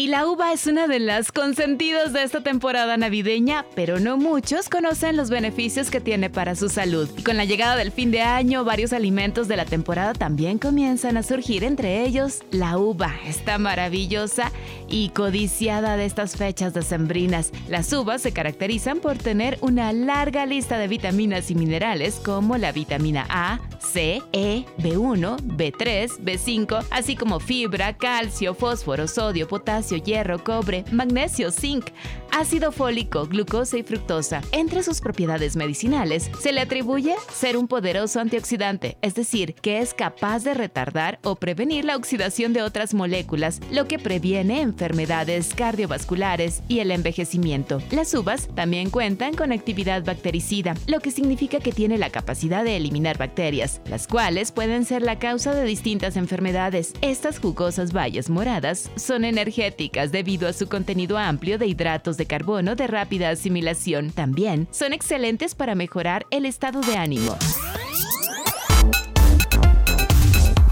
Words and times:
Y 0.00 0.06
la 0.06 0.26
uva 0.26 0.54
es 0.54 0.66
una 0.66 0.88
de 0.88 0.98
las 0.98 1.30
consentidas 1.30 2.14
de 2.14 2.22
esta 2.22 2.42
temporada 2.42 2.96
navideña, 2.96 3.66
pero 3.74 4.00
no 4.00 4.16
muchos 4.16 4.70
conocen 4.70 5.14
los 5.14 5.28
beneficios 5.28 5.90
que 5.90 6.00
tiene 6.00 6.30
para 6.30 6.54
su 6.54 6.70
salud. 6.70 7.06
Y 7.18 7.22
con 7.22 7.36
la 7.36 7.44
llegada 7.44 7.76
del 7.76 7.92
fin 7.92 8.10
de 8.10 8.22
año, 8.22 8.64
varios 8.64 8.94
alimentos 8.94 9.46
de 9.46 9.58
la 9.58 9.66
temporada 9.66 10.14
también 10.14 10.58
comienzan 10.58 11.18
a 11.18 11.22
surgir, 11.22 11.64
entre 11.64 12.02
ellos 12.02 12.42
la 12.50 12.78
uva, 12.78 13.14
esta 13.26 13.58
maravillosa 13.58 14.52
y 14.88 15.10
codiciada 15.10 15.98
de 15.98 16.06
estas 16.06 16.34
fechas 16.34 16.72
decembrinas. 16.72 17.52
Las 17.68 17.92
uvas 17.92 18.22
se 18.22 18.32
caracterizan 18.32 19.00
por 19.00 19.18
tener 19.18 19.58
una 19.60 19.92
larga 19.92 20.46
lista 20.46 20.78
de 20.78 20.88
vitaminas 20.88 21.50
y 21.50 21.54
minerales 21.54 22.14
como 22.24 22.56
la 22.56 22.72
vitamina 22.72 23.26
A, 23.28 23.60
C, 23.80 24.22
E, 24.32 24.64
B1, 24.78 25.36
B3, 25.58 26.20
B5, 26.20 26.86
así 26.90 27.16
como 27.16 27.38
fibra, 27.38 27.98
calcio, 27.98 28.54
fósforo, 28.54 29.06
sodio, 29.06 29.46
potasio, 29.46 29.89
hierro, 29.96 30.42
cobre, 30.42 30.84
magnesio, 30.92 31.50
zinc, 31.50 31.86
ácido 32.32 32.72
fólico, 32.72 33.26
glucosa 33.26 33.78
y 33.78 33.82
fructosa. 33.82 34.42
Entre 34.52 34.82
sus 34.82 35.00
propiedades 35.00 35.56
medicinales 35.56 36.30
se 36.40 36.52
le 36.52 36.60
atribuye 36.60 37.14
ser 37.32 37.56
un 37.56 37.68
poderoso 37.68 38.20
antioxidante, 38.20 38.96
es 39.02 39.14
decir, 39.14 39.54
que 39.54 39.80
es 39.80 39.94
capaz 39.94 40.44
de 40.44 40.54
retardar 40.54 41.18
o 41.22 41.36
prevenir 41.36 41.84
la 41.84 41.96
oxidación 41.96 42.52
de 42.52 42.62
otras 42.62 42.94
moléculas, 42.94 43.60
lo 43.70 43.86
que 43.86 43.98
previene 43.98 44.60
enfermedades 44.60 45.54
cardiovasculares 45.54 46.62
y 46.68 46.80
el 46.80 46.90
envejecimiento. 46.90 47.82
Las 47.90 48.14
uvas 48.14 48.48
también 48.54 48.90
cuentan 48.90 49.34
con 49.34 49.52
actividad 49.52 50.04
bactericida, 50.04 50.74
lo 50.86 51.00
que 51.00 51.10
significa 51.10 51.60
que 51.60 51.72
tiene 51.72 51.98
la 51.98 52.10
capacidad 52.10 52.64
de 52.64 52.76
eliminar 52.76 53.18
bacterias, 53.18 53.80
las 53.86 54.06
cuales 54.06 54.52
pueden 54.52 54.84
ser 54.84 55.02
la 55.02 55.18
causa 55.18 55.54
de 55.54 55.64
distintas 55.64 56.16
enfermedades. 56.16 56.92
Estas 57.00 57.38
jugosas 57.38 57.92
bayas 57.92 58.30
moradas 58.30 58.90
son 58.96 59.24
energéticas 59.24 60.12
debido 60.12 60.48
a 60.48 60.52
su 60.52 60.68
contenido 60.68 61.18
amplio 61.18 61.58
de 61.58 61.66
hidratos 61.66 62.16
de 62.20 62.26
carbono 62.26 62.76
de 62.76 62.86
rápida 62.86 63.30
asimilación. 63.30 64.10
También 64.10 64.68
son 64.70 64.92
excelentes 64.92 65.54
para 65.54 65.74
mejorar 65.74 66.26
el 66.30 66.44
estado 66.44 66.82
de 66.82 66.96
ánimo. 66.96 67.36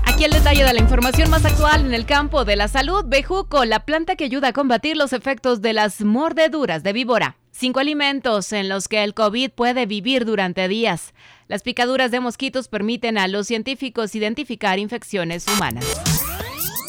Aquí 0.05 0.25
el 0.25 0.33
detalle 0.33 0.65
de 0.65 0.73
la 0.75 0.81
información 0.81 1.31
más 1.31 1.45
actual 1.47 1.87
en 1.87 1.95
el 1.95 2.05
campo 2.05 2.45
de 2.45 2.57
la 2.57 2.69
salud. 2.69 3.05
Bejuco, 3.07 3.65
la 3.65 3.87
planta 3.87 4.15
que 4.15 4.25
ayuda 4.25 4.49
a 4.49 4.53
combatir 4.53 4.97
los 4.97 5.13
efectos 5.15 5.63
de 5.63 5.73
las 5.73 6.03
mordeduras 6.03 6.83
de 6.83 6.93
víbora. 6.93 7.39
Cinco 7.51 7.81
alimentos 7.81 8.53
en 8.53 8.69
los 8.69 8.87
que 8.87 9.03
el 9.03 9.15
COVID 9.15 9.51
puede 9.51 9.87
vivir 9.87 10.27
durante 10.27 10.69
días. 10.69 11.15
Las 11.47 11.63
picaduras 11.63 12.11
de 12.11 12.21
mosquitos 12.21 12.69
permiten 12.69 13.17
a 13.17 13.27
los 13.27 13.47
científicos 13.47 14.15
identificar 14.15 14.79
infecciones 14.79 15.47
humanas. 15.49 16.28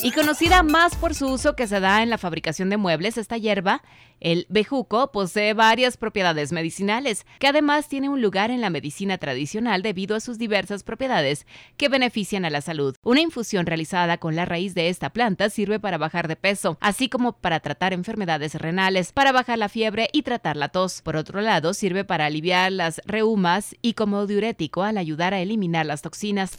Y 0.01 0.11
conocida 0.11 0.63
más 0.63 0.95
por 0.95 1.13
su 1.13 1.27
uso 1.27 1.57
que 1.57 1.67
se 1.67 1.81
da 1.81 2.01
en 2.01 2.09
la 2.09 2.17
fabricación 2.17 2.69
de 2.69 2.77
muebles, 2.77 3.17
esta 3.17 3.37
hierba, 3.37 3.83
el 4.21 4.45
bejuco, 4.47 5.11
posee 5.11 5.53
varias 5.53 5.97
propiedades 5.97 6.53
medicinales, 6.53 7.25
que 7.37 7.47
además 7.47 7.89
tiene 7.89 8.07
un 8.07 8.21
lugar 8.21 8.49
en 8.49 8.61
la 8.61 8.69
medicina 8.69 9.17
tradicional 9.17 9.81
debido 9.81 10.15
a 10.15 10.21
sus 10.21 10.37
diversas 10.37 10.83
propiedades 10.83 11.45
que 11.75 11.89
benefician 11.89 12.45
a 12.45 12.49
la 12.49 12.61
salud. 12.61 12.95
Una 13.03 13.19
infusión 13.19 13.65
realizada 13.65 14.17
con 14.19 14.37
la 14.37 14.45
raíz 14.45 14.73
de 14.73 14.87
esta 14.87 15.09
planta 15.09 15.49
sirve 15.49 15.81
para 15.81 15.97
bajar 15.97 16.29
de 16.29 16.37
peso, 16.37 16.77
así 16.79 17.09
como 17.09 17.33
para 17.33 17.59
tratar 17.59 17.91
enfermedades 17.91 18.55
renales, 18.55 19.11
para 19.11 19.33
bajar 19.33 19.57
la 19.57 19.67
fiebre 19.67 20.07
y 20.13 20.21
tratar 20.21 20.55
la 20.55 20.69
tos. 20.69 21.01
Por 21.01 21.17
otro 21.17 21.41
lado, 21.41 21.73
sirve 21.73 22.05
para 22.05 22.25
aliviar 22.25 22.71
las 22.71 23.01
reumas 23.05 23.75
y 23.81 23.95
como 23.95 24.27
diurético 24.27 24.83
al 24.83 24.97
ayudar 24.97 25.33
a 25.33 25.41
eliminar 25.41 25.85
las 25.85 26.01
toxinas. 26.01 26.57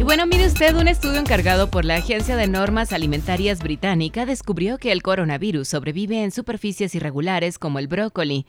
Y 0.00 0.02
bueno, 0.02 0.24
mire 0.24 0.46
usted, 0.46 0.74
un 0.76 0.88
estudio 0.88 1.20
encargado 1.20 1.70
por 1.70 1.84
la 1.84 1.96
Agencia 1.96 2.34
de 2.34 2.46
Normas 2.46 2.94
Alimentarias 2.94 3.62
Británica 3.62 4.24
descubrió 4.24 4.78
que 4.78 4.92
el 4.92 5.02
coronavirus 5.02 5.68
sobrevive 5.68 6.24
en 6.24 6.30
superficies 6.30 6.94
irregulares 6.94 7.58
como 7.58 7.78
el 7.78 7.86
brócoli. 7.86 8.46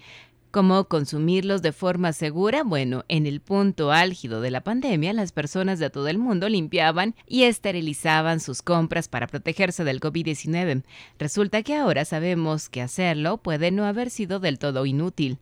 ¿Cómo 0.51 0.85
consumirlos 0.85 1.61
de 1.61 1.73
forma 1.73 2.13
segura? 2.13 2.63
Bueno, 2.63 3.03
en 3.09 3.25
el 3.25 3.41
punto 3.41 3.91
álgido 3.91 4.39
de 4.39 4.49
la 4.49 4.61
pandemia, 4.61 5.11
las 5.11 5.33
personas 5.33 5.77
de 5.77 5.89
todo 5.89 6.07
el 6.07 6.19
mundo 6.19 6.47
limpiaban 6.47 7.15
y 7.27 7.43
esterilizaban 7.43 8.39
sus 8.39 8.61
compras 8.61 9.09
para 9.09 9.27
protegerse 9.27 9.83
del 9.83 9.99
COVID-19. 9.99 10.83
Resulta 11.19 11.63
que 11.63 11.75
ahora 11.75 12.05
sabemos 12.05 12.69
que 12.69 12.81
hacerlo 12.81 13.39
puede 13.39 13.71
no 13.71 13.83
haber 13.83 14.09
sido 14.09 14.39
del 14.39 14.57
todo 14.57 14.85
inútil. 14.85 15.37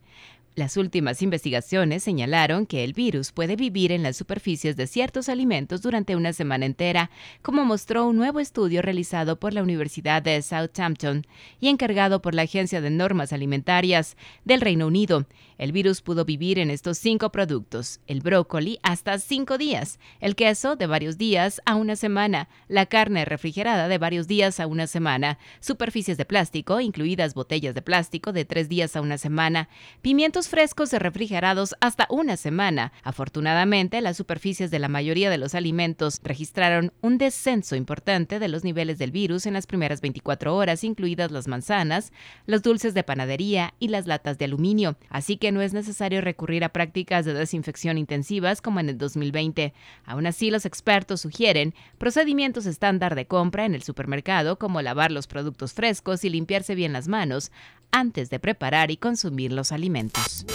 Las 0.56 0.76
últimas 0.76 1.22
investigaciones 1.22 2.02
señalaron 2.02 2.66
que 2.66 2.82
el 2.82 2.92
virus 2.92 3.30
puede 3.30 3.54
vivir 3.54 3.92
en 3.92 4.02
las 4.02 4.16
superficies 4.16 4.76
de 4.76 4.88
ciertos 4.88 5.28
alimentos 5.28 5.80
durante 5.80 6.16
una 6.16 6.32
semana 6.32 6.66
entera, 6.66 7.10
como 7.40 7.64
mostró 7.64 8.04
un 8.06 8.16
nuevo 8.16 8.40
estudio 8.40 8.82
realizado 8.82 9.38
por 9.38 9.54
la 9.54 9.62
Universidad 9.62 10.22
de 10.22 10.42
Southampton 10.42 11.24
y 11.60 11.68
encargado 11.68 12.20
por 12.20 12.34
la 12.34 12.42
Agencia 12.42 12.80
de 12.80 12.90
Normas 12.90 13.32
Alimentarias 13.32 14.16
del 14.44 14.60
Reino 14.60 14.88
Unido. 14.88 15.26
El 15.56 15.70
virus 15.70 16.00
pudo 16.00 16.24
vivir 16.24 16.58
en 16.58 16.70
estos 16.70 16.98
cinco 16.98 17.30
productos, 17.30 18.00
el 18.06 18.20
brócoli 18.20 18.78
hasta 18.82 19.18
cinco 19.18 19.56
días, 19.56 20.00
el 20.18 20.34
queso 20.34 20.74
de 20.74 20.86
varios 20.86 21.16
días 21.16 21.60
a 21.64 21.76
una 21.76 21.94
semana, 21.96 22.48
la 22.66 22.86
carne 22.86 23.24
refrigerada 23.24 23.86
de 23.86 23.98
varios 23.98 24.26
días 24.26 24.58
a 24.58 24.66
una 24.66 24.86
semana, 24.86 25.38
superficies 25.60 26.16
de 26.16 26.24
plástico, 26.24 26.80
incluidas 26.80 27.34
botellas 27.34 27.74
de 27.74 27.82
plástico 27.82 28.32
de 28.32 28.46
tres 28.46 28.68
días 28.68 28.96
a 28.96 29.00
una 29.00 29.18
semana, 29.18 29.68
pimientos 30.00 30.39
frescos 30.48 30.92
refrigerados 30.92 31.74
hasta 31.80 32.06
una 32.10 32.36
semana. 32.36 32.92
Afortunadamente, 33.02 34.00
las 34.00 34.16
superficies 34.16 34.70
de 34.70 34.78
la 34.78 34.88
mayoría 34.88 35.30
de 35.30 35.38
los 35.38 35.54
alimentos 35.54 36.20
registraron 36.22 36.92
un 37.00 37.18
descenso 37.18 37.76
importante 37.76 38.38
de 38.38 38.48
los 38.48 38.64
niveles 38.64 38.98
del 38.98 39.12
virus 39.12 39.46
en 39.46 39.54
las 39.54 39.66
primeras 39.66 40.00
24 40.00 40.54
horas, 40.54 40.84
incluidas 40.84 41.30
las 41.30 41.48
manzanas, 41.48 42.12
los 42.46 42.62
dulces 42.62 42.94
de 42.94 43.02
panadería 43.02 43.74
y 43.78 43.88
las 43.88 44.06
latas 44.06 44.38
de 44.38 44.44
aluminio. 44.46 44.96
Así 45.08 45.36
que 45.36 45.52
no 45.52 45.62
es 45.62 45.72
necesario 45.72 46.20
recurrir 46.20 46.64
a 46.64 46.70
prácticas 46.70 47.24
de 47.24 47.34
desinfección 47.34 47.98
intensivas 47.98 48.62
como 48.62 48.80
en 48.80 48.88
el 48.88 48.98
2020. 48.98 49.74
Aún 50.04 50.26
así, 50.26 50.50
los 50.50 50.66
expertos 50.66 51.20
sugieren 51.20 51.74
procedimientos 51.98 52.66
estándar 52.66 53.14
de 53.14 53.26
compra 53.26 53.64
en 53.64 53.74
el 53.74 53.82
supermercado 53.82 54.58
como 54.58 54.82
lavar 54.82 55.10
los 55.10 55.26
productos 55.26 55.72
frescos 55.72 56.24
y 56.24 56.30
limpiarse 56.30 56.74
bien 56.74 56.92
las 56.92 57.08
manos 57.08 57.50
antes 57.92 58.30
de 58.30 58.38
preparar 58.38 58.90
y 58.90 58.96
consumir 58.96 59.52
los 59.52 59.72
alimentos. 59.72 60.46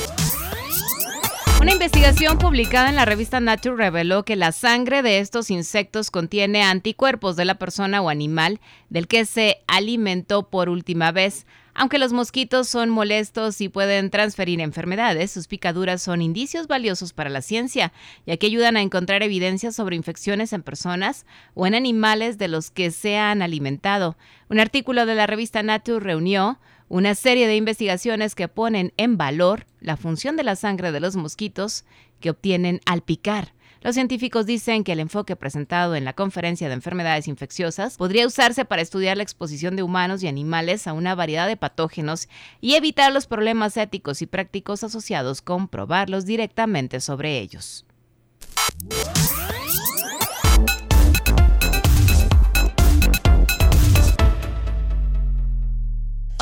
Una 1.62 1.72
investigación 1.72 2.38
publicada 2.38 2.90
en 2.90 2.96
la 2.96 3.06
revista 3.06 3.40
Nature 3.40 3.76
reveló 3.76 4.24
que 4.24 4.36
la 4.36 4.52
sangre 4.52 5.02
de 5.02 5.20
estos 5.20 5.50
insectos 5.50 6.12
contiene 6.12 6.62
anticuerpos 6.62 7.36
de 7.38 7.46
la 7.46 7.56
persona 7.56 8.02
o 8.02 8.10
animal 8.10 8.60
del 8.90 9.08
que 9.08 9.26
se 9.26 9.64
alimentó 9.68 10.50
por 10.50 10.70
última 10.70 11.12
vez. 11.12 11.48
Aunque 11.74 11.98
los 11.98 12.14
mosquitos 12.14 12.70
son 12.70 12.90
molestos 12.90 13.60
y 13.62 13.70
pueden 13.70 14.10
transferir 14.10 14.62
enfermedades, 14.62 15.32
sus 15.32 15.48
picaduras 15.48 16.02
son 16.02 16.22
indicios 16.22 16.68
valiosos 16.68 17.14
para 17.14 17.30
la 17.30 17.42
ciencia, 17.42 17.92
ya 18.28 18.38
que 18.38 18.46
ayudan 18.46 18.78
a 18.78 18.82
encontrar 18.82 19.24
evidencia 19.24 19.72
sobre 19.72 19.96
infecciones 19.96 20.54
en 20.54 20.62
personas 20.62 21.26
o 21.54 21.66
en 21.66 21.74
animales 21.74 22.38
de 22.38 22.48
los 22.48 22.70
que 22.70 22.92
se 22.92 23.18
han 23.18 23.42
alimentado. 23.42 24.18
Un 24.50 24.60
artículo 24.60 25.06
de 25.06 25.16
la 25.16 25.26
revista 25.26 25.64
Nature 25.64 26.00
reunió 26.00 26.60
una 26.88 27.16
serie 27.16 27.48
de 27.48 27.56
investigaciones 27.56 28.36
que 28.36 28.48
ponen 28.48 28.94
en 28.98 29.18
valor 29.18 29.66
la 29.80 29.98
función 29.98 30.36
de 30.36 30.44
la 30.44 30.56
sangre 30.56 30.92
de 30.92 31.00
los 31.00 31.16
mosquitos 31.16 31.86
que 32.20 32.30
obtienen 32.30 32.82
al 32.86 33.02
picar. 33.02 33.54
Los 33.82 33.94
científicos 33.94 34.48
dicen 34.48 34.84
que 34.84 34.94
el 34.94 35.00
enfoque 35.00 35.36
presentado 35.36 35.96
en 35.96 36.06
la 36.06 36.14
conferencia 36.14 36.68
de 36.68 36.74
enfermedades 36.74 37.28
infecciosas 37.28 37.98
podría 37.98 38.26
usarse 38.26 38.66
para 38.66 38.82
estudiar 38.82 39.16
la 39.18 39.22
exposición 39.22 39.76
de 39.76 39.84
humanos 39.84 40.24
y 40.24 40.28
animales 40.28 40.88
a 40.88 40.94
una 40.94 41.14
variedad 41.14 41.48
de 41.48 41.56
patógenos 41.56 42.28
y 42.62 42.74
evitar 42.74 43.14
los 43.14 43.28
problemas 43.28 43.78
éticos 43.78 44.24
y 44.24 44.26
prácticos 44.26 44.84
asociados 44.84 45.44
con 45.44 45.68
probarlos 45.68 46.26
directamente 46.26 47.00
sobre 47.00 47.38
ellos. 47.38 47.86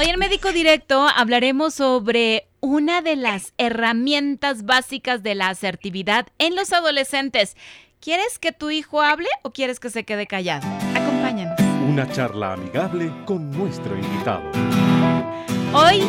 Hoy 0.03 0.09
en 0.09 0.19
Médico 0.19 0.51
Directo 0.51 1.07
hablaremos 1.15 1.75
sobre 1.75 2.49
una 2.59 3.01
de 3.01 3.15
las 3.15 3.53
herramientas 3.57 4.65
básicas 4.65 5.23
de 5.23 5.33
la 5.33 5.47
asertividad 5.47 6.27
en 6.39 6.57
los 6.57 6.73
adolescentes. 6.73 7.55
¿Quieres 8.01 8.37
que 8.37 8.51
tu 8.51 8.69
hijo 8.69 9.01
hable 9.01 9.29
o 9.43 9.51
quieres 9.51 9.79
que 9.79 9.89
se 9.89 10.03
quede 10.03 10.27
callado? 10.27 10.67
Acompáñanos. 10.93 11.57
Una 11.87 12.11
charla 12.11 12.51
amigable 12.51 13.13
con 13.23 13.49
nuestro 13.51 13.97
invitado. 13.97 14.43
Hoy 15.73 16.01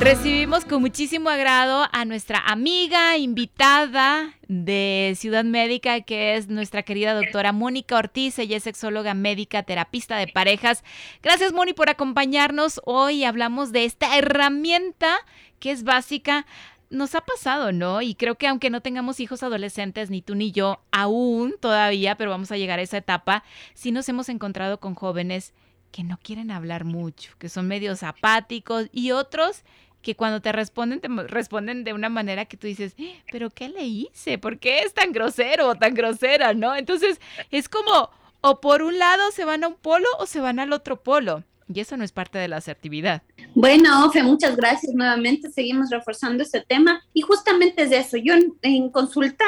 Recibimos 0.00 0.64
con 0.64 0.80
muchísimo 0.80 1.28
agrado 1.28 1.86
a 1.92 2.06
nuestra 2.06 2.38
amiga 2.38 3.18
invitada 3.18 4.34
de 4.48 5.12
Ciudad 5.14 5.44
Médica, 5.44 6.00
que 6.00 6.36
es 6.36 6.48
nuestra 6.48 6.82
querida 6.84 7.12
doctora 7.12 7.52
Mónica 7.52 7.98
Ortiz. 7.98 8.38
Ella 8.38 8.56
es 8.56 8.62
sexóloga 8.62 9.12
médica, 9.12 9.62
terapista 9.62 10.16
de 10.16 10.26
parejas. 10.26 10.84
Gracias, 11.22 11.52
Moni, 11.52 11.74
por 11.74 11.90
acompañarnos. 11.90 12.80
Hoy 12.86 13.24
hablamos 13.24 13.72
de 13.72 13.84
esta 13.84 14.16
herramienta 14.16 15.18
que 15.58 15.70
es 15.70 15.84
básica. 15.84 16.46
Nos 16.88 17.14
ha 17.14 17.20
pasado, 17.20 17.70
¿no? 17.70 18.00
Y 18.00 18.14
creo 18.14 18.36
que 18.36 18.48
aunque 18.48 18.70
no 18.70 18.80
tengamos 18.80 19.20
hijos 19.20 19.42
adolescentes, 19.42 20.08
ni 20.08 20.22
tú 20.22 20.34
ni 20.34 20.50
yo, 20.50 20.80
aún 20.92 21.56
todavía, 21.60 22.16
pero 22.16 22.30
vamos 22.30 22.50
a 22.50 22.56
llegar 22.56 22.78
a 22.78 22.82
esa 22.82 22.96
etapa, 22.96 23.44
sí 23.74 23.92
nos 23.92 24.08
hemos 24.08 24.30
encontrado 24.30 24.80
con 24.80 24.94
jóvenes 24.94 25.52
que 25.90 26.04
no 26.04 26.18
quieren 26.22 26.50
hablar 26.50 26.84
mucho, 26.84 27.32
que 27.38 27.48
son 27.48 27.66
medios 27.66 28.02
apáticos 28.02 28.88
y 28.92 29.10
otros 29.10 29.64
que 30.02 30.14
cuando 30.14 30.40
te 30.40 30.52
responden, 30.52 31.00
te 31.00 31.08
responden 31.08 31.84
de 31.84 31.92
una 31.92 32.08
manera 32.08 32.46
que 32.46 32.56
tú 32.56 32.66
dices, 32.66 32.94
eh, 32.98 33.22
pero 33.30 33.50
¿qué 33.50 33.68
le 33.68 33.84
hice? 33.84 34.38
¿Por 34.38 34.58
qué 34.58 34.80
es 34.80 34.94
tan 34.94 35.12
grosero 35.12 35.68
o 35.68 35.74
tan 35.74 35.94
grosera? 35.94 36.54
¿No? 36.54 36.74
Entonces 36.74 37.20
es 37.50 37.68
como, 37.68 38.10
o 38.40 38.60
por 38.60 38.82
un 38.82 38.98
lado 38.98 39.30
se 39.32 39.44
van 39.44 39.64
a 39.64 39.68
un 39.68 39.74
polo 39.74 40.08
o 40.18 40.26
se 40.26 40.40
van 40.40 40.58
al 40.58 40.72
otro 40.72 41.02
polo. 41.02 41.44
Y 41.72 41.78
eso 41.78 41.96
no 41.96 42.02
es 42.02 42.10
parte 42.10 42.36
de 42.36 42.48
la 42.48 42.56
asertividad. 42.56 43.22
Bueno, 43.54 44.04
Ofe, 44.04 44.24
muchas 44.24 44.56
gracias 44.56 44.92
nuevamente. 44.92 45.52
Seguimos 45.52 45.88
reforzando 45.90 46.42
este 46.42 46.62
tema. 46.62 47.04
Y 47.14 47.20
justamente 47.20 47.84
es 47.84 47.92
eso. 47.92 48.16
Yo 48.16 48.34
en, 48.62 48.90
consulta, 48.90 49.44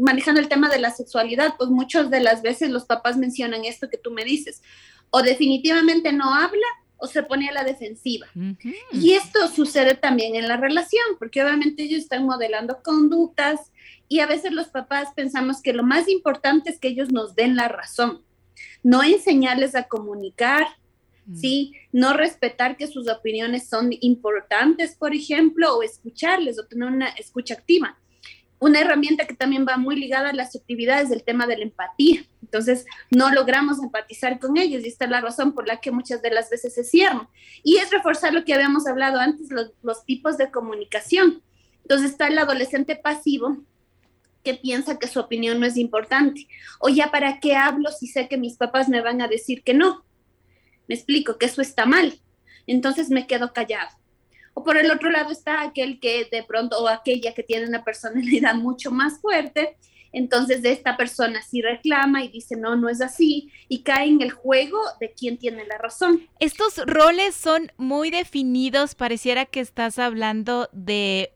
manejando 0.00 0.40
el 0.40 0.48
tema 0.48 0.68
de 0.68 0.80
la 0.80 0.90
sexualidad, 0.90 1.54
pues 1.56 1.70
muchas 1.70 2.10
de 2.10 2.20
las 2.20 2.42
veces 2.42 2.70
los 2.70 2.86
papás 2.86 3.16
mencionan 3.16 3.64
esto 3.64 3.88
que 3.88 3.98
tú 3.98 4.10
me 4.10 4.24
dices. 4.24 4.62
O 5.10 5.22
definitivamente 5.22 6.12
no 6.12 6.34
habla 6.34 6.66
o 7.00 7.06
se 7.06 7.22
pone 7.22 7.48
a 7.48 7.52
la 7.52 7.64
defensiva. 7.64 8.26
Y 8.92 9.12
esto 9.12 9.48
sucede 9.48 9.94
también 9.94 10.34
en 10.34 10.48
la 10.48 10.56
relación, 10.56 11.04
porque 11.18 11.42
obviamente 11.42 11.82
ellos 11.82 12.02
están 12.02 12.24
modelando 12.24 12.82
conductas 12.82 13.72
y 14.08 14.20
a 14.20 14.26
veces 14.26 14.52
los 14.52 14.68
papás 14.68 15.08
pensamos 15.14 15.62
que 15.62 15.72
lo 15.72 15.82
más 15.82 16.08
importante 16.08 16.70
es 16.70 16.78
que 16.78 16.88
ellos 16.88 17.12
nos 17.12 17.34
den 17.34 17.56
la 17.56 17.68
razón, 17.68 18.22
no 18.82 19.02
enseñarles 19.02 19.74
a 19.74 19.84
comunicar, 19.84 20.66
¿sí? 21.34 21.74
No 21.92 22.12
respetar 22.14 22.76
que 22.76 22.88
sus 22.88 23.08
opiniones 23.08 23.68
son 23.68 23.90
importantes, 24.00 24.96
por 24.96 25.14
ejemplo, 25.14 25.76
o 25.76 25.82
escucharles 25.82 26.58
o 26.58 26.66
tener 26.66 26.88
una 26.88 27.08
escucha 27.10 27.54
activa 27.54 27.99
una 28.60 28.80
herramienta 28.80 29.26
que 29.26 29.34
también 29.34 29.66
va 29.66 29.78
muy 29.78 29.96
ligada 29.96 30.28
a 30.28 30.34
las 30.34 30.54
actividades 30.54 31.08
del 31.08 31.24
tema 31.24 31.46
de 31.46 31.56
la 31.56 31.64
empatía. 31.64 32.24
Entonces, 32.42 32.84
no 33.10 33.30
logramos 33.30 33.78
empatizar 33.78 34.38
con 34.38 34.58
ellos 34.58 34.84
y 34.84 34.88
esta 34.88 35.06
es 35.06 35.10
la 35.10 35.22
razón 35.22 35.54
por 35.54 35.66
la 35.66 35.80
que 35.80 35.90
muchas 35.90 36.20
de 36.20 36.30
las 36.30 36.50
veces 36.50 36.74
se 36.74 36.84
cierran. 36.84 37.26
Y 37.64 37.78
es 37.78 37.90
reforzar 37.90 38.34
lo 38.34 38.44
que 38.44 38.52
habíamos 38.52 38.86
hablado 38.86 39.18
antes, 39.18 39.48
los, 39.50 40.04
tipos 40.04 40.36
de 40.36 40.50
comunicación. 40.50 41.42
Entonces, 41.82 42.10
está 42.10 42.28
el 42.28 42.38
adolescente 42.38 42.96
pasivo 42.96 43.56
que 44.44 44.54
piensa 44.54 44.98
que 44.98 45.08
su 45.08 45.20
opinión 45.20 45.58
no 45.58 45.66
es 45.66 45.78
importante. 45.78 46.46
O 46.80 46.90
ya, 46.90 47.10
¿para 47.10 47.40
qué 47.40 47.56
hablo 47.56 47.90
si 47.90 48.08
sé 48.08 48.28
que 48.28 48.36
mis 48.36 48.56
papás 48.56 48.90
me 48.90 49.00
van 49.00 49.22
a 49.22 49.28
decir 49.28 49.62
que 49.62 49.72
no? 49.72 50.04
Me 50.86 50.94
explico 50.94 51.38
que 51.38 51.46
eso 51.46 51.62
está 51.62 51.86
mal. 51.86 52.20
Entonces 52.66 53.08
me 53.08 53.26
quedo 53.26 53.54
callado. 53.54 53.99
O 54.54 54.64
por 54.64 54.76
el 54.76 54.90
otro 54.90 55.10
lado 55.10 55.30
está 55.30 55.62
aquel 55.62 56.00
que 56.00 56.26
de 56.30 56.42
pronto, 56.42 56.78
o 56.82 56.88
aquella 56.88 57.34
que 57.34 57.42
tiene 57.42 57.66
una 57.66 57.84
personalidad 57.84 58.54
mucho 58.56 58.90
más 58.90 59.20
fuerte, 59.20 59.76
entonces 60.12 60.64
esta 60.64 60.96
persona 60.96 61.40
sí 61.42 61.62
reclama 61.62 62.24
y 62.24 62.28
dice, 62.28 62.56
no, 62.56 62.76
no 62.76 62.88
es 62.88 63.00
así, 63.00 63.50
y 63.68 63.82
cae 63.82 64.08
en 64.08 64.20
el 64.20 64.32
juego 64.32 64.78
de 64.98 65.12
quién 65.12 65.38
tiene 65.38 65.64
la 65.66 65.78
razón. 65.78 66.28
Estos 66.40 66.78
roles 66.86 67.34
son 67.34 67.70
muy 67.76 68.10
definidos, 68.10 68.94
pareciera 68.94 69.46
que 69.46 69.60
estás 69.60 69.98
hablando 69.98 70.68
de 70.72 71.32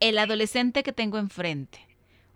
el 0.00 0.18
adolescente 0.18 0.82
que 0.82 0.92
tengo 0.92 1.18
enfrente 1.18 1.78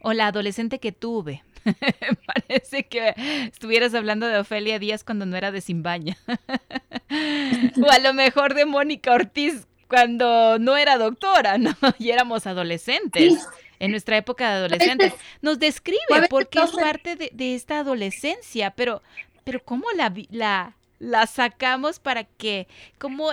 o 0.03 0.13
la 0.13 0.29
adolescente 0.29 0.79
que 0.79 0.93
tuve. 0.93 1.43
Parece 2.27 2.85
que 2.87 3.15
estuvieras 3.53 3.95
hablando 3.95 4.27
de 4.27 4.39
Ofelia 4.39 4.79
Díaz 4.79 5.05
cuando 5.05 5.27
no 5.27 5.37
era 5.37 5.51
de 5.51 5.61
Simbaña. 5.61 6.17
o 7.83 7.91
a 7.91 7.99
lo 7.99 8.15
mejor 8.15 8.55
de 8.55 8.65
Mónica 8.65 9.13
Ortiz 9.13 9.67
cuando 9.89 10.59
no 10.59 10.77
era 10.77 10.99
doctora, 10.99 11.59
¿no? 11.59 11.75
Y 11.99 12.11
éramos 12.11 12.47
adolescentes. 12.47 13.47
En 13.81 13.93
nuestra 13.93 14.17
época 14.17 14.49
de 14.51 14.57
adolescentes. 14.57 15.13
Nos 15.41 15.61
describe 15.61 16.27
porque 16.29 16.59
es 16.59 16.73
parte 16.73 17.15
de, 17.15 17.55
esta 17.55 17.79
adolescencia, 17.79 18.73
pero, 18.73 19.03
pero 19.45 19.63
¿cómo 19.65 19.87
la, 19.93 20.13
la, 20.31 20.75
la 20.99 21.27
sacamos 21.29 22.01
para 22.01 22.25
que, 22.25 22.67
cómo 22.99 23.31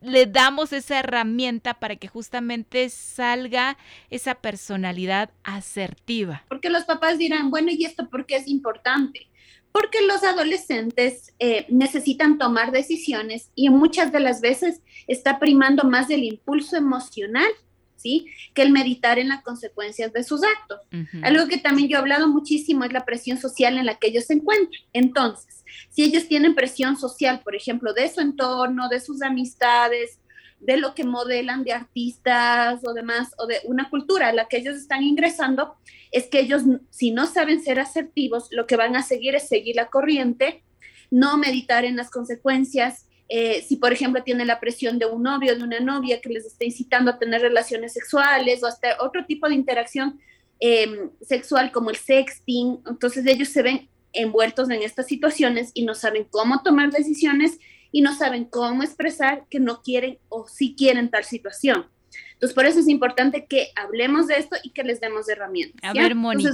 le 0.00 0.26
damos 0.26 0.72
esa 0.72 0.98
herramienta 0.98 1.74
para 1.74 1.94
que 1.94 2.08
justamente 2.08 2.88
salga 2.88 3.78
esa 4.10 4.34
personalidad 4.34 5.30
asertiva? 5.44 6.42
Porque 6.48 6.68
los 6.68 6.82
papás 6.82 7.16
dirán, 7.16 7.50
bueno, 7.50 7.70
¿y 7.70 7.84
esto 7.84 8.08
por 8.08 8.26
qué 8.26 8.38
es 8.38 8.48
importante? 8.48 9.28
Porque 9.76 10.00
los 10.06 10.24
adolescentes 10.24 11.34
eh, 11.38 11.66
necesitan 11.68 12.38
tomar 12.38 12.72
decisiones 12.72 13.50
y 13.54 13.68
muchas 13.68 14.10
de 14.10 14.20
las 14.20 14.40
veces 14.40 14.80
está 15.06 15.38
primando 15.38 15.84
más 15.84 16.08
del 16.08 16.24
impulso 16.24 16.78
emocional, 16.78 17.50
¿sí? 17.94 18.26
Que 18.54 18.62
el 18.62 18.72
meditar 18.72 19.18
en 19.18 19.28
las 19.28 19.42
consecuencias 19.42 20.14
de 20.14 20.24
sus 20.24 20.40
actos. 20.44 20.80
Algo 21.22 21.46
que 21.46 21.58
también 21.58 21.90
yo 21.90 21.98
he 21.98 22.00
hablado 22.00 22.26
muchísimo 22.26 22.84
es 22.84 22.92
la 22.94 23.04
presión 23.04 23.36
social 23.36 23.76
en 23.76 23.84
la 23.84 23.96
que 23.98 24.06
ellos 24.06 24.24
se 24.24 24.32
encuentran. 24.32 24.80
Entonces, 24.94 25.62
si 25.90 26.04
ellos 26.04 26.26
tienen 26.26 26.54
presión 26.54 26.96
social, 26.96 27.42
por 27.44 27.54
ejemplo, 27.54 27.92
de 27.92 28.08
su 28.08 28.22
entorno, 28.22 28.88
de 28.88 29.00
sus 29.00 29.20
amistades, 29.20 30.20
de 30.66 30.76
lo 30.76 30.94
que 30.94 31.04
modelan 31.04 31.62
de 31.62 31.72
artistas 31.72 32.80
o 32.84 32.92
demás, 32.92 33.32
o 33.38 33.46
de 33.46 33.60
una 33.64 33.88
cultura 33.88 34.28
a 34.28 34.32
la 34.32 34.48
que 34.48 34.56
ellos 34.56 34.76
están 34.76 35.04
ingresando, 35.04 35.76
es 36.10 36.26
que 36.26 36.40
ellos, 36.40 36.62
si 36.90 37.12
no 37.12 37.26
saben 37.26 37.62
ser 37.62 37.78
asertivos, 37.78 38.48
lo 38.50 38.66
que 38.66 38.76
van 38.76 38.96
a 38.96 39.04
seguir 39.04 39.36
es 39.36 39.48
seguir 39.48 39.76
la 39.76 39.86
corriente, 39.86 40.64
no 41.10 41.38
meditar 41.38 41.84
en 41.84 41.94
las 41.94 42.10
consecuencias. 42.10 43.06
Eh, 43.28 43.62
si, 43.62 43.76
por 43.76 43.92
ejemplo, 43.92 44.24
tienen 44.24 44.48
la 44.48 44.58
presión 44.58 44.98
de 44.98 45.06
un 45.06 45.22
novio, 45.22 45.56
de 45.56 45.62
una 45.62 45.78
novia 45.78 46.20
que 46.20 46.30
les 46.30 46.44
está 46.44 46.64
incitando 46.64 47.12
a 47.12 47.18
tener 47.18 47.42
relaciones 47.42 47.92
sexuales 47.92 48.62
o 48.64 48.66
hasta 48.66 48.96
otro 49.00 49.24
tipo 49.24 49.48
de 49.48 49.54
interacción 49.54 50.20
em, 50.58 51.10
sexual 51.20 51.70
como 51.70 51.90
el 51.90 51.96
sexting, 51.96 52.80
entonces 52.86 53.24
ellos 53.26 53.50
se 53.50 53.62
ven 53.62 53.88
envueltos 54.12 54.68
en 54.70 54.82
estas 54.82 55.06
situaciones 55.06 55.70
y 55.74 55.84
no 55.84 55.94
saben 55.94 56.24
cómo 56.24 56.62
tomar 56.62 56.90
decisiones 56.90 57.58
y 57.92 58.02
no 58.02 58.14
saben 58.16 58.44
cómo 58.44 58.82
expresar 58.82 59.44
que 59.50 59.60
no 59.60 59.82
quieren 59.82 60.18
o 60.28 60.46
sí 60.48 60.74
quieren 60.76 61.10
tal 61.10 61.24
situación. 61.24 61.86
Entonces, 62.36 62.54
por 62.54 62.66
eso 62.66 62.80
es 62.80 62.88
importante 62.88 63.46
que 63.46 63.70
hablemos 63.76 64.26
de 64.26 64.36
esto 64.36 64.56
y 64.62 64.70
que 64.70 64.84
les 64.84 65.00
demos 65.00 65.26
herramientas. 65.26 65.80
A 65.82 65.94
ver, 65.94 66.14
Moni, 66.14 66.44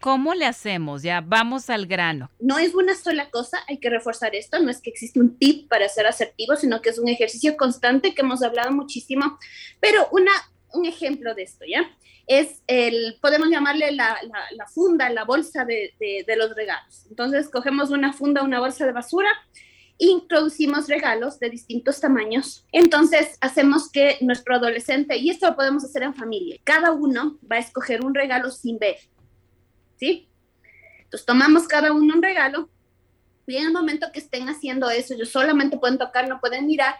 ¿cómo 0.00 0.32
le 0.32 0.46
hacemos? 0.46 1.02
Ya, 1.02 1.20
vamos 1.20 1.70
al 1.70 1.86
grano. 1.86 2.30
No 2.38 2.56
es 2.58 2.72
una 2.74 2.94
sola 2.94 3.28
cosa, 3.30 3.58
hay 3.66 3.78
que 3.78 3.90
reforzar 3.90 4.36
esto, 4.36 4.60
no 4.60 4.70
es 4.70 4.80
que 4.80 4.90
existe 4.90 5.18
un 5.18 5.36
tip 5.36 5.68
para 5.68 5.88
ser 5.88 6.06
asertivo, 6.06 6.54
sino 6.54 6.80
que 6.80 6.90
es 6.90 7.00
un 7.00 7.08
ejercicio 7.08 7.56
constante 7.56 8.14
que 8.14 8.22
hemos 8.22 8.44
hablado 8.44 8.70
muchísimo, 8.70 9.38
pero 9.80 10.06
una, 10.12 10.30
un 10.72 10.86
ejemplo 10.86 11.34
de 11.34 11.42
esto, 11.42 11.64
¿ya? 11.68 11.90
Es 12.28 12.62
el, 12.68 13.18
podemos 13.20 13.48
llamarle 13.50 13.90
la, 13.90 14.16
la, 14.52 14.66
funda, 14.68 15.10
la 15.10 15.24
bolsa 15.24 15.64
de, 15.64 15.94
de, 15.98 16.24
de 16.24 16.36
los 16.36 16.54
regalos. 16.54 17.06
Entonces, 17.10 17.48
cogemos 17.48 17.90
una 17.90 18.12
funda, 18.12 18.44
una 18.44 18.60
bolsa 18.60 18.86
de 18.86 18.92
basura, 18.92 19.30
introducimos 20.04 20.88
regalos 20.88 21.38
de 21.38 21.48
distintos 21.48 22.00
tamaños. 22.00 22.66
Entonces 22.72 23.38
hacemos 23.40 23.88
que 23.88 24.18
nuestro 24.20 24.56
adolescente, 24.56 25.16
y 25.16 25.30
esto 25.30 25.46
lo 25.46 25.54
podemos 25.54 25.84
hacer 25.84 26.02
en 26.02 26.14
familia, 26.14 26.58
cada 26.64 26.90
uno 26.90 27.38
va 27.50 27.56
a 27.56 27.60
escoger 27.60 28.04
un 28.04 28.12
regalo 28.12 28.50
sin 28.50 28.78
ver. 28.78 28.96
¿Sí? 29.96 30.28
Entonces 31.04 31.24
tomamos 31.24 31.68
cada 31.68 31.92
uno 31.92 32.16
un 32.16 32.22
regalo 32.22 32.68
y 33.46 33.56
en 33.56 33.66
el 33.66 33.72
momento 33.72 34.08
que 34.12 34.18
estén 34.18 34.48
haciendo 34.48 34.90
eso, 34.90 35.14
ellos 35.14 35.30
solamente 35.30 35.78
pueden 35.78 35.98
tocar, 35.98 36.28
no 36.28 36.40
pueden 36.40 36.66
mirar, 36.66 36.96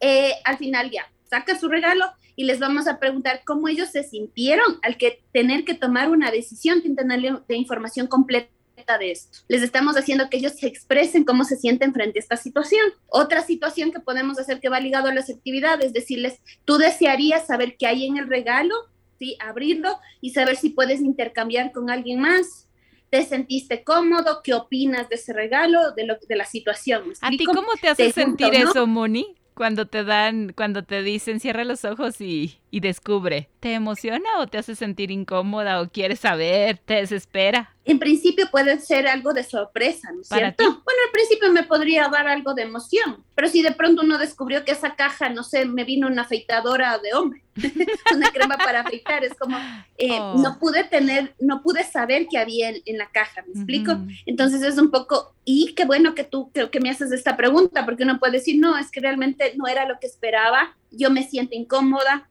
eh, 0.00 0.32
al 0.44 0.58
final 0.58 0.90
ya, 0.90 1.10
saca 1.30 1.58
su 1.58 1.68
regalo 1.68 2.04
y 2.36 2.44
les 2.44 2.58
vamos 2.58 2.86
a 2.86 2.98
preguntar 2.98 3.42
cómo 3.46 3.68
ellos 3.68 3.88
se 3.90 4.02
sintieron 4.02 4.78
al 4.82 4.98
que 4.98 5.22
tener 5.32 5.64
que 5.64 5.74
tomar 5.74 6.10
una 6.10 6.30
decisión 6.30 6.82
sin 6.82 6.96
tener 6.96 7.20
de 7.46 7.56
información 7.56 8.08
completa 8.08 8.50
de 8.98 9.12
esto. 9.12 9.38
Les 9.48 9.62
estamos 9.62 9.96
haciendo 9.96 10.28
que 10.28 10.36
ellos 10.36 10.52
se 10.52 10.66
expresen 10.66 11.24
cómo 11.24 11.44
se 11.44 11.56
sienten 11.56 11.92
frente 11.92 12.18
a 12.18 12.22
esta 12.22 12.36
situación. 12.36 12.82
Otra 13.08 13.42
situación 13.42 13.92
que 13.92 14.00
podemos 14.00 14.38
hacer 14.38 14.60
que 14.60 14.68
va 14.68 14.80
ligado 14.80 15.08
a 15.08 15.14
las 15.14 15.30
actividades, 15.30 15.92
decirles, 15.92 16.40
tú 16.64 16.78
desearías 16.78 17.46
saber 17.46 17.76
qué 17.78 17.86
hay 17.86 18.06
en 18.06 18.16
el 18.16 18.28
regalo, 18.28 18.74
¿sí? 19.18 19.36
Abrirlo 19.40 19.98
y 20.20 20.30
saber 20.30 20.56
si 20.56 20.70
puedes 20.70 21.00
intercambiar 21.00 21.72
con 21.72 21.90
alguien 21.90 22.20
más. 22.20 22.68
¿Te 23.10 23.24
sentiste 23.24 23.84
cómodo? 23.84 24.40
¿Qué 24.42 24.54
opinas 24.54 25.08
de 25.08 25.16
ese 25.16 25.32
regalo, 25.32 25.92
de, 25.92 26.06
lo, 26.06 26.16
de 26.26 26.36
la 26.36 26.46
situación? 26.46 27.12
¿A 27.20 27.30
ti 27.30 27.44
cómo 27.44 27.72
te 27.80 27.88
hace 27.88 28.10
sentir 28.10 28.54
eso, 28.54 28.86
Moni? 28.86 29.36
Cuando 29.54 29.86
te 29.86 30.02
dan, 30.02 30.52
cuando 30.56 30.82
te 30.82 31.02
dicen 31.02 31.38
cierra 31.38 31.64
los 31.64 31.84
ojos 31.84 32.20
y 32.22 32.61
y 32.72 32.80
descubre, 32.80 33.50
¿te 33.60 33.74
emociona 33.74 34.38
o 34.38 34.46
te 34.46 34.56
hace 34.56 34.74
sentir 34.74 35.10
incómoda 35.10 35.82
o 35.82 35.90
quieres 35.90 36.20
saber, 36.20 36.78
te 36.78 36.94
desespera? 36.94 37.76
En 37.84 37.98
principio 37.98 38.46
puede 38.50 38.78
ser 38.80 39.06
algo 39.06 39.34
de 39.34 39.44
sorpresa, 39.44 40.10
¿no 40.10 40.22
es 40.22 40.28
cierto? 40.28 40.64
Bueno, 40.64 41.00
al 41.06 41.12
principio 41.12 41.52
me 41.52 41.64
podría 41.64 42.08
dar 42.08 42.28
algo 42.28 42.54
de 42.54 42.62
emoción, 42.62 43.22
pero 43.34 43.48
si 43.48 43.60
de 43.60 43.72
pronto 43.72 44.00
uno 44.02 44.16
descubrió 44.16 44.64
que 44.64 44.72
esa 44.72 44.94
caja, 44.94 45.28
no 45.28 45.42
sé, 45.42 45.66
me 45.66 45.84
vino 45.84 46.06
una 46.06 46.22
afeitadora 46.22 46.96
de 46.96 47.12
hombre, 47.12 47.42
una 48.14 48.30
crema 48.30 48.56
para 48.56 48.80
afeitar, 48.80 49.22
es 49.22 49.34
como, 49.34 49.58
eh, 49.98 50.18
oh. 50.18 50.38
no 50.38 50.58
pude 50.58 50.84
tener, 50.84 51.34
no 51.40 51.60
pude 51.60 51.84
saber 51.84 52.26
qué 52.30 52.38
había 52.38 52.70
en, 52.70 52.96
la 52.96 53.10
caja, 53.10 53.42
¿me 53.46 53.52
explico? 53.52 53.98
Entonces 54.24 54.62
es 54.62 54.78
un 54.78 54.90
poco, 54.90 55.34
y 55.44 55.74
qué 55.74 55.84
bueno 55.84 56.14
que 56.14 56.24
tú 56.24 56.50
creo 56.54 56.70
que 56.70 56.80
me 56.80 56.88
haces 56.88 57.12
esta 57.12 57.36
pregunta, 57.36 57.84
porque 57.84 58.04
uno 58.04 58.18
puede 58.18 58.38
decir, 58.38 58.58
no, 58.58 58.78
es 58.78 58.90
que 58.90 59.00
realmente 59.00 59.52
no 59.58 59.66
era 59.66 59.86
lo 59.86 60.00
que 60.00 60.06
esperaba, 60.06 60.74
yo 60.90 61.10
me 61.10 61.22
siento 61.22 61.54
incómoda, 61.54 62.30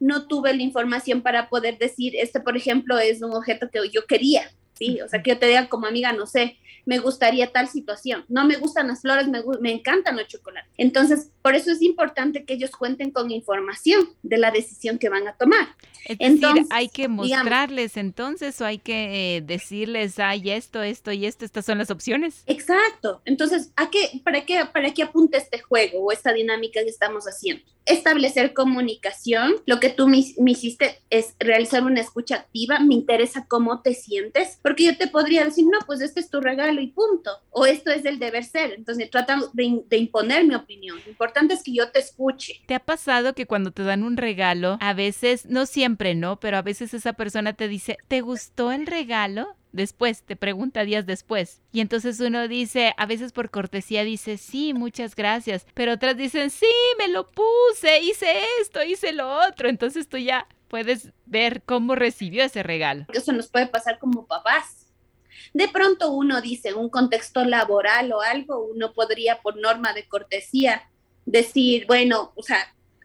no 0.00 0.26
tuve 0.26 0.54
la 0.54 0.62
información 0.62 1.22
para 1.22 1.48
poder 1.48 1.78
decir, 1.78 2.14
este, 2.16 2.40
por 2.40 2.56
ejemplo, 2.56 2.98
es 2.98 3.22
un 3.22 3.32
objeto 3.32 3.68
que 3.70 3.80
yo 3.90 4.06
quería, 4.06 4.50
¿sí? 4.74 5.00
O 5.00 5.08
sea, 5.08 5.22
que 5.22 5.30
yo 5.30 5.38
te 5.38 5.46
diga 5.46 5.68
como 5.68 5.86
amiga, 5.86 6.12
no 6.12 6.26
sé, 6.26 6.56
me 6.86 6.98
gustaría 6.98 7.52
tal 7.52 7.68
situación. 7.68 8.24
No 8.28 8.46
me 8.46 8.56
gustan 8.56 8.88
las 8.88 9.02
flores, 9.02 9.28
me, 9.28 9.42
me 9.60 9.72
encantan 9.72 10.16
los 10.16 10.26
chocolates. 10.26 10.72
Entonces, 10.78 11.30
por 11.48 11.56
eso 11.56 11.72
es 11.72 11.80
importante 11.80 12.44
que 12.44 12.52
ellos 12.52 12.72
cuenten 12.72 13.10
con 13.10 13.30
información 13.30 14.10
de 14.22 14.36
la 14.36 14.50
decisión 14.50 14.98
que 14.98 15.08
van 15.08 15.26
a 15.26 15.32
tomar. 15.32 15.68
Es 16.04 16.18
entonces, 16.20 16.66
hay 16.70 16.90
que 16.90 17.08
mostrarles 17.08 17.96
entonces 17.96 18.60
o 18.60 18.66
hay 18.66 18.78
que 18.78 19.36
eh, 19.36 19.40
decirles, 19.40 20.18
hay 20.18 20.50
esto, 20.50 20.82
esto 20.82 21.10
y 21.10 21.24
esto, 21.24 21.46
estas 21.46 21.64
son 21.64 21.78
las 21.78 21.90
opciones. 21.90 22.42
Exacto. 22.46 23.22
Entonces, 23.24 23.72
¿a 23.76 23.88
qué, 23.90 24.20
para, 24.22 24.44
qué, 24.44 24.62
¿para 24.72 24.92
qué 24.92 25.02
apunta 25.02 25.38
este 25.38 25.58
juego 25.60 26.00
o 26.00 26.12
esta 26.12 26.34
dinámica 26.34 26.82
que 26.82 26.88
estamos 26.90 27.24
haciendo? 27.24 27.62
Establecer 27.84 28.52
comunicación. 28.52 29.54
Lo 29.64 29.80
que 29.80 29.88
tú 29.88 30.08
me, 30.08 30.22
me 30.38 30.50
hiciste 30.50 31.00
es 31.08 31.34
realizar 31.38 31.82
una 31.82 32.00
escucha 32.00 32.36
activa. 32.36 32.78
Me 32.80 32.94
interesa 32.94 33.46
cómo 33.48 33.80
te 33.80 33.94
sientes, 33.94 34.58
porque 34.62 34.84
yo 34.84 34.98
te 34.98 35.08
podría 35.08 35.44
decir, 35.44 35.64
no, 35.64 35.78
pues 35.86 36.02
este 36.02 36.20
es 36.20 36.28
tu 36.28 36.40
regalo 36.40 36.80
y 36.80 36.88
punto. 36.88 37.30
O 37.50 37.66
esto 37.66 37.90
es 37.90 38.04
el 38.04 38.18
deber 38.18 38.44
ser. 38.44 38.74
Entonces, 38.74 39.10
tratan 39.10 39.42
de, 39.54 39.82
de 39.88 39.96
imponer 39.96 40.44
mi 40.44 40.54
opinión. 40.54 40.98
Lo 41.06 41.10
importante 41.38 41.54
es 41.54 41.62
que 41.62 41.72
yo 41.72 41.90
te 41.90 42.00
escuche. 42.00 42.60
¿Te 42.66 42.74
ha 42.74 42.80
pasado 42.80 43.34
que 43.34 43.46
cuando 43.46 43.70
te 43.70 43.82
dan 43.82 44.02
un 44.02 44.16
regalo, 44.16 44.78
a 44.80 44.94
veces, 44.94 45.46
no 45.46 45.66
siempre, 45.66 46.14
¿no? 46.14 46.40
Pero 46.40 46.56
a 46.56 46.62
veces 46.62 46.94
esa 46.94 47.12
persona 47.12 47.52
te 47.52 47.68
dice, 47.68 47.98
¿te 48.08 48.20
gustó 48.20 48.72
el 48.72 48.86
regalo? 48.86 49.54
después, 49.70 50.22
te 50.22 50.34
pregunta 50.34 50.82
días 50.82 51.06
después. 51.06 51.60
Y 51.72 51.80
entonces 51.80 52.18
uno 52.18 52.48
dice, 52.48 52.94
a 52.96 53.06
veces 53.06 53.32
por 53.32 53.50
cortesía 53.50 54.02
dice, 54.02 54.38
sí, 54.38 54.72
muchas 54.74 55.14
gracias, 55.14 55.66
pero 55.74 55.92
otras 55.92 56.16
dicen, 56.16 56.50
sí, 56.50 56.66
me 56.98 57.06
lo 57.06 57.30
puse, 57.30 58.00
hice 58.00 58.26
esto, 58.60 58.82
hice 58.82 59.12
lo 59.12 59.30
otro. 59.46 59.68
Entonces 59.68 60.08
tú 60.08 60.16
ya 60.16 60.48
puedes 60.68 61.12
ver 61.26 61.62
cómo 61.62 61.94
recibió 61.94 62.42
ese 62.42 62.62
regalo. 62.62 63.06
Eso 63.12 63.32
nos 63.32 63.48
puede 63.48 63.66
pasar 63.66 63.98
como 63.98 64.26
papás. 64.26 64.88
De 65.52 65.68
pronto 65.68 66.10
uno 66.10 66.40
dice, 66.40 66.70
en 66.70 66.76
un 66.76 66.88
contexto 66.88 67.44
laboral 67.44 68.10
o 68.12 68.22
algo, 68.22 68.64
uno 68.64 68.92
podría 68.94 69.40
por 69.42 69.56
norma 69.56 69.92
de 69.92 70.08
cortesía 70.08 70.88
decir, 71.30 71.84
bueno, 71.86 72.32
o 72.34 72.42
sea, 72.42 72.58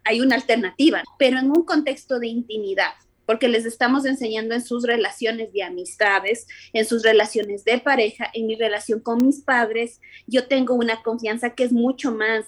hay 0.03 0.21
una 0.21 0.35
alternativa, 0.35 1.03
pero 1.19 1.39
en 1.39 1.49
un 1.49 1.63
contexto 1.63 2.19
de 2.19 2.27
intimidad, 2.27 2.93
porque 3.25 3.47
les 3.47 3.65
estamos 3.65 4.05
enseñando 4.05 4.53
en 4.55 4.63
sus 4.63 4.83
relaciones 4.83 5.53
de 5.53 5.63
amistades, 5.63 6.47
en 6.73 6.85
sus 6.85 7.03
relaciones 7.03 7.63
de 7.63 7.79
pareja, 7.79 8.29
en 8.33 8.47
mi 8.47 8.55
relación 8.55 8.99
con 8.99 9.17
mis 9.23 9.41
padres, 9.41 10.01
yo 10.27 10.47
tengo 10.47 10.73
una 10.73 11.01
confianza 11.01 11.51
que 11.51 11.63
es 11.63 11.71
mucho 11.71 12.11
más 12.11 12.45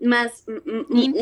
más 0.00 0.44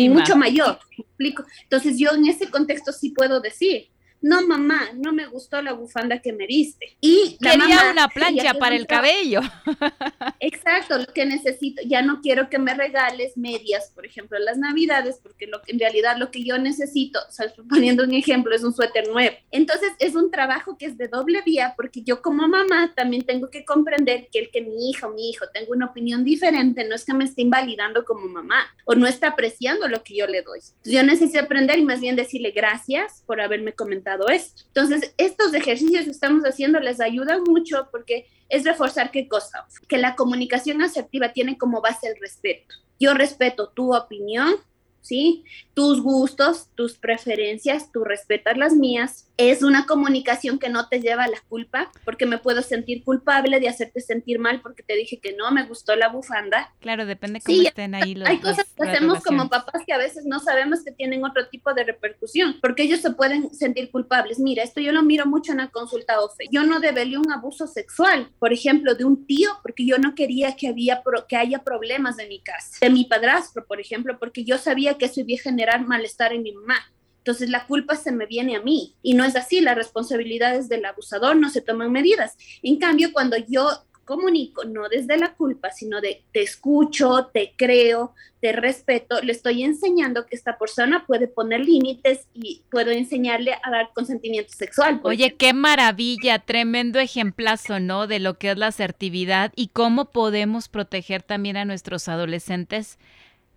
mucho 0.08 0.36
mayor, 0.36 0.78
explico. 0.96 1.44
Entonces 1.64 1.98
yo 1.98 2.12
en 2.12 2.26
ese 2.26 2.48
contexto 2.48 2.92
sí 2.92 3.10
puedo 3.10 3.40
decir, 3.40 3.88
no 4.22 4.46
mamá, 4.46 4.90
no 4.94 5.12
me 5.12 5.26
gustó 5.26 5.62
la 5.62 5.72
bufanda 5.72 6.20
que 6.20 6.32
me 6.32 6.46
diste. 6.46 6.96
Y 7.00 7.38
Quería 7.40 7.90
una 7.92 8.08
plancha 8.08 8.54
para 8.54 8.76
el 8.76 8.86
cabello. 8.86 9.40
Exacto, 10.40 10.98
lo 10.98 11.06
que 11.06 11.24
necesito, 11.24 11.82
ya 11.86 12.02
no 12.02 12.20
quiero 12.20 12.50
que 12.50 12.58
me 12.58 12.74
regales 12.74 13.36
medias, 13.36 13.90
por 13.94 14.04
ejemplo, 14.04 14.38
las 14.38 14.58
navidades, 14.58 15.20
porque 15.22 15.46
lo 15.46 15.62
que 15.62 15.72
en 15.72 15.78
realidad 15.78 16.16
lo 16.18 16.30
que 16.30 16.44
yo 16.44 16.58
necesito, 16.58 17.18
o 17.28 17.32
sea, 17.32 17.46
poniendo 17.68 18.04
un 18.04 18.14
ejemplo, 18.14 18.54
es 18.54 18.62
un 18.62 18.74
suéter 18.74 19.08
nuevo. 19.08 19.36
Entonces 19.50 19.92
es 19.98 20.14
un 20.14 20.30
trabajo 20.30 20.76
que 20.76 20.86
es 20.86 20.98
de 20.98 21.08
doble 21.08 21.42
vía, 21.44 21.74
porque 21.76 22.02
yo 22.02 22.20
como 22.20 22.46
mamá 22.46 22.92
también 22.94 23.22
tengo 23.22 23.50
que 23.50 23.64
comprender 23.64 24.28
que 24.30 24.40
el 24.40 24.50
que 24.50 24.60
mi 24.60 24.90
hija 24.90 25.06
o 25.06 25.14
mi 25.14 25.30
hijo 25.30 25.46
tenga 25.52 25.70
una 25.70 25.86
opinión 25.86 26.24
diferente 26.24 26.84
no 26.84 26.94
es 26.94 27.04
que 27.04 27.14
me 27.14 27.24
esté 27.24 27.42
invalidando 27.42 28.04
como 28.04 28.26
mamá 28.28 28.66
o 28.84 28.94
no 28.94 29.06
está 29.06 29.28
apreciando 29.28 29.88
lo 29.88 30.02
que 30.02 30.16
yo 30.16 30.26
le 30.26 30.42
doy. 30.42 30.60
yo 30.84 31.02
necesito 31.02 31.40
aprender 31.40 31.78
y 31.78 31.84
más 31.84 32.00
bien 32.00 32.16
decirle 32.16 32.50
gracias 32.50 33.22
por 33.26 33.40
haberme 33.40 33.72
comentado 33.72 34.09
esto. 34.28 34.62
Entonces, 34.66 35.14
estos 35.16 35.54
ejercicios 35.54 36.04
que 36.04 36.10
estamos 36.10 36.44
haciendo 36.44 36.80
les 36.80 37.00
ayudan 37.00 37.42
mucho 37.44 37.88
porque 37.90 38.26
es 38.48 38.64
reforzar 38.64 39.10
qué 39.10 39.28
cosa, 39.28 39.66
que 39.88 39.98
la 39.98 40.16
comunicación 40.16 40.82
asertiva 40.82 41.32
tiene 41.32 41.56
como 41.56 41.80
base 41.80 42.08
el 42.08 42.20
respeto. 42.20 42.74
Yo 42.98 43.14
respeto 43.14 43.68
tu 43.68 43.94
opinión, 43.94 44.56
¿sí? 45.00 45.44
Tus 45.74 46.02
gustos, 46.02 46.68
tus 46.74 46.98
preferencias, 46.98 47.90
tú 47.92 48.04
respetas 48.04 48.56
las 48.56 48.74
mías. 48.74 49.26
Es 49.36 49.62
una 49.62 49.86
comunicación 49.86 50.58
que 50.58 50.68
no 50.68 50.88
te 50.88 51.00
lleva 51.00 51.24
a 51.24 51.28
la 51.28 51.40
culpa, 51.48 51.90
porque 52.04 52.26
me 52.26 52.38
puedo 52.38 52.62
sentir 52.62 53.02
culpable 53.04 53.58
de 53.60 53.68
hacerte 53.68 54.00
sentir 54.00 54.38
mal 54.38 54.60
porque 54.60 54.82
te 54.82 54.94
dije 54.94 55.18
que 55.18 55.34
no 55.34 55.50
me 55.50 55.64
gustó 55.64 55.96
la 55.96 56.08
bufanda. 56.08 56.74
Claro, 56.80 57.06
depende 57.06 57.40
cómo 57.40 57.62
estén 57.62 57.94
ahí 57.94 58.14
los 58.14 58.28
Hay 58.28 58.38
cosas 58.38 58.66
que 58.76 58.88
hacemos 58.88 59.22
como 59.22 59.48
papás 59.48 59.82
que 59.86 59.92
a 59.92 59.98
veces 59.98 60.24
no 60.26 60.40
sabemos 60.40 60.84
que 60.84 60.92
tienen 60.92 61.24
otro 61.24 61.48
tipo 61.48 61.72
de 61.72 61.84
repercusión, 61.84 62.56
porque 62.60 62.82
ellos 62.82 63.00
se 63.00 63.12
pueden 63.12 63.54
sentir 63.54 63.90
culpables. 63.90 64.38
Mira, 64.38 64.62
esto 64.62 64.80
yo 64.80 64.92
lo 64.92 65.02
miro 65.02 65.26
mucho 65.26 65.52
en 65.52 65.58
la 65.58 65.68
consulta 65.68 66.20
OFE. 66.20 66.44
Yo 66.50 66.64
no 66.64 66.80
develé 66.80 67.16
un 67.16 67.32
abuso 67.32 67.66
sexual, 67.66 68.30
por 68.38 68.52
ejemplo, 68.52 68.94
de 68.94 69.04
un 69.04 69.26
tío, 69.26 69.50
porque 69.62 69.86
yo 69.86 69.98
no 69.98 70.14
quería 70.14 70.56
que, 70.56 70.68
había 70.68 71.02
que 71.28 71.36
haya 71.36 71.62
problemas 71.62 72.18
en 72.18 72.28
mi 72.28 72.40
casa. 72.40 72.78
De 72.80 72.90
mi 72.90 73.04
padrastro, 73.04 73.64
por 73.66 73.80
ejemplo, 73.80 74.18
porque 74.18 74.44
yo 74.44 74.58
sabía 74.58 74.89
que 74.98 75.06
eso 75.06 75.20
iba 75.20 75.38
a 75.38 75.42
generar 75.42 75.86
malestar 75.86 76.32
en 76.32 76.42
mi 76.42 76.52
mamá. 76.52 76.76
Entonces 77.18 77.50
la 77.50 77.66
culpa 77.66 77.96
se 77.96 78.12
me 78.12 78.26
viene 78.26 78.56
a 78.56 78.62
mí 78.62 78.94
y 79.02 79.14
no 79.14 79.24
es 79.24 79.36
así, 79.36 79.60
las 79.60 79.76
responsabilidades 79.76 80.68
del 80.68 80.84
abusador 80.84 81.36
no 81.36 81.50
se 81.50 81.60
toman 81.60 81.92
medidas. 81.92 82.36
En 82.62 82.78
cambio, 82.78 83.12
cuando 83.12 83.36
yo 83.36 83.68
comunico, 84.10 84.64
no 84.64 84.88
desde 84.88 85.16
la 85.18 85.34
culpa, 85.34 85.70
sino 85.70 86.00
de 86.00 86.24
te 86.32 86.42
escucho, 86.42 87.30
te 87.32 87.52
creo, 87.56 88.12
te 88.40 88.50
respeto, 88.50 89.20
le 89.22 89.30
estoy 89.30 89.62
enseñando 89.62 90.26
que 90.26 90.34
esta 90.34 90.58
persona 90.58 91.04
puede 91.06 91.28
poner 91.28 91.60
límites 91.60 92.26
y 92.34 92.62
puedo 92.72 92.90
enseñarle 92.90 93.52
a 93.62 93.70
dar 93.70 93.90
consentimiento 93.94 94.52
sexual. 94.52 95.00
Oye, 95.04 95.36
qué 95.36 95.52
maravilla, 95.52 96.40
tremendo 96.40 96.98
ejemplazo, 96.98 97.78
¿no? 97.78 98.08
De 98.08 98.18
lo 98.18 98.36
que 98.36 98.50
es 98.50 98.58
la 98.58 98.68
asertividad 98.68 99.52
y 99.54 99.68
cómo 99.68 100.06
podemos 100.06 100.68
proteger 100.68 101.22
también 101.22 101.56
a 101.56 101.64
nuestros 101.64 102.08
adolescentes 102.08 102.98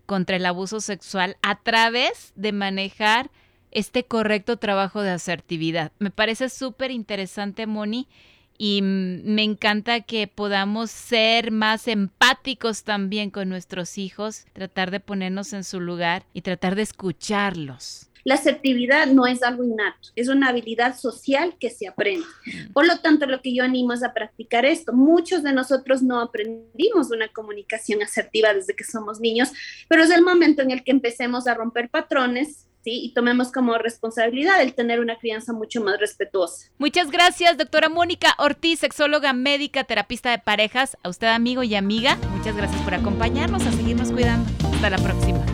contra 0.06 0.36
el 0.36 0.46
abuso 0.46 0.80
sexual 0.80 1.36
a 1.42 1.56
través 1.56 2.32
de 2.36 2.52
manejar 2.52 3.30
este 3.70 4.04
correcto 4.04 4.56
trabajo 4.56 5.02
de 5.02 5.10
asertividad. 5.10 5.92
Me 5.98 6.10
parece 6.10 6.48
súper 6.48 6.90
interesante, 6.90 7.66
Moni, 7.66 8.08
y 8.56 8.82
me 8.82 9.42
encanta 9.42 10.02
que 10.02 10.28
podamos 10.28 10.90
ser 10.90 11.50
más 11.50 11.88
empáticos 11.88 12.84
también 12.84 13.30
con 13.30 13.48
nuestros 13.48 13.98
hijos, 13.98 14.46
tratar 14.52 14.92
de 14.92 15.00
ponernos 15.00 15.52
en 15.52 15.64
su 15.64 15.80
lugar 15.80 16.24
y 16.32 16.42
tratar 16.42 16.76
de 16.76 16.82
escucharlos. 16.82 18.10
La 18.24 18.34
asertividad 18.34 19.06
no 19.06 19.26
es 19.26 19.42
algo 19.42 19.64
innato, 19.64 20.08
es 20.16 20.28
una 20.28 20.48
habilidad 20.48 20.96
social 20.96 21.56
que 21.60 21.70
se 21.70 21.86
aprende. 21.86 22.26
Por 22.72 22.86
lo 22.86 22.98
tanto, 22.98 23.26
lo 23.26 23.42
que 23.42 23.54
yo 23.54 23.64
animo 23.64 23.92
es 23.92 24.02
a 24.02 24.14
practicar 24.14 24.64
esto. 24.64 24.94
Muchos 24.94 25.42
de 25.42 25.52
nosotros 25.52 26.02
no 26.02 26.20
aprendimos 26.20 27.10
una 27.10 27.28
comunicación 27.28 28.02
asertiva 28.02 28.54
desde 28.54 28.74
que 28.74 28.84
somos 28.84 29.20
niños, 29.20 29.52
pero 29.88 30.02
es 30.02 30.10
el 30.10 30.22
momento 30.22 30.62
en 30.62 30.70
el 30.70 30.82
que 30.84 30.90
empecemos 30.90 31.46
a 31.46 31.54
romper 31.54 31.90
patrones 31.90 32.66
y 32.84 33.12
tomemos 33.14 33.50
como 33.50 33.76
responsabilidad 33.78 34.60
el 34.60 34.74
tener 34.74 35.00
una 35.00 35.16
crianza 35.16 35.52
mucho 35.52 35.82
más 35.82 35.98
respetuosa. 35.98 36.70
Muchas 36.78 37.10
gracias, 37.10 37.56
doctora 37.56 37.88
Mónica 37.88 38.34
Ortiz, 38.38 38.80
sexóloga 38.80 39.32
médica, 39.32 39.84
terapista 39.84 40.30
de 40.30 40.38
parejas. 40.38 40.96
A 41.02 41.08
usted, 41.08 41.28
amigo 41.28 41.62
y 41.62 41.74
amiga, 41.74 42.16
muchas 42.36 42.56
gracias 42.56 42.80
por 42.82 42.94
acompañarnos, 42.94 43.64
a 43.66 43.72
seguirnos 43.72 44.12
cuidando. 44.12 44.50
Hasta 44.74 44.90
la 44.90 44.98
próxima 44.98 45.53